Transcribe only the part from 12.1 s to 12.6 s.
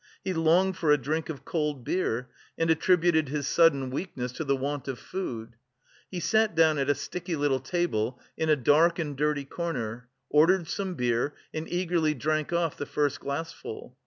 drank